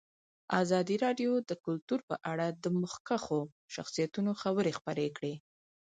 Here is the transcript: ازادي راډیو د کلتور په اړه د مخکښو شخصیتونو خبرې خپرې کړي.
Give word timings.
ازادي 0.61 0.95
راډیو 1.05 1.31
د 1.49 1.51
کلتور 1.65 1.99
په 2.09 2.15
اړه 2.31 2.47
د 2.63 2.65
مخکښو 2.81 3.39
شخصیتونو 3.75 4.31
خبرې 4.41 4.71
خپرې 4.79 5.07
کړي. 5.17 5.33